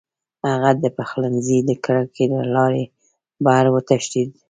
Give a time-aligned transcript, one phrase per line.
[0.49, 2.83] هغه د پخلنځي د کړکۍ له لارې
[3.43, 4.29] بهر وتښتېد.